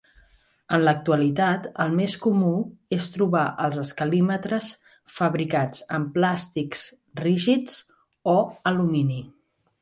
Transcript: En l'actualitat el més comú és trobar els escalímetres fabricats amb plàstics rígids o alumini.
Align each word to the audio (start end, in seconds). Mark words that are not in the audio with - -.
En 0.75 0.79
l'actualitat 0.85 1.65
el 1.83 1.91
més 1.99 2.15
comú 2.23 2.53
és 2.97 3.09
trobar 3.17 3.43
els 3.65 3.77
escalímetres 3.83 4.71
fabricats 5.19 5.85
amb 5.99 6.11
plàstics 6.17 6.87
rígids 7.27 7.79
o 8.35 8.37
alumini. 8.73 9.21